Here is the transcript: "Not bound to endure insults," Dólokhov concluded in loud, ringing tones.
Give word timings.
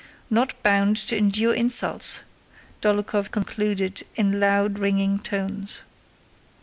"Not 0.31 0.55
bound 0.63 0.97
to 1.09 1.15
endure 1.15 1.53
insults," 1.53 2.21
Dólokhov 2.81 3.29
concluded 3.29 4.01
in 4.15 4.39
loud, 4.39 4.79
ringing 4.79 5.19
tones. 5.19 5.83